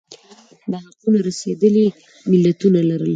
دا 0.71 0.77
حقونه 0.85 1.19
رسېدلي 1.27 1.85
ملتونه 2.31 2.79
لرل 2.89 3.09